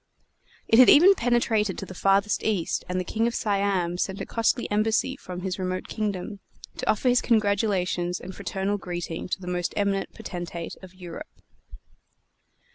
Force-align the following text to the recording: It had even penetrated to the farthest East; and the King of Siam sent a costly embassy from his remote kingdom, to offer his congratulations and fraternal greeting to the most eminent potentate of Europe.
It 0.67 0.79
had 0.79 0.89
even 0.89 1.13
penetrated 1.13 1.77
to 1.77 1.85
the 1.85 1.93
farthest 1.93 2.41
East; 2.41 2.83
and 2.89 2.99
the 2.99 3.03
King 3.05 3.27
of 3.27 3.35
Siam 3.35 3.99
sent 3.99 4.19
a 4.19 4.25
costly 4.25 4.67
embassy 4.71 5.15
from 5.15 5.41
his 5.41 5.59
remote 5.59 5.87
kingdom, 5.87 6.39
to 6.77 6.89
offer 6.89 7.07
his 7.07 7.21
congratulations 7.21 8.19
and 8.19 8.33
fraternal 8.35 8.79
greeting 8.79 9.27
to 9.29 9.39
the 9.39 9.45
most 9.45 9.75
eminent 9.77 10.11
potentate 10.11 10.75
of 10.81 10.95
Europe. 10.95 11.43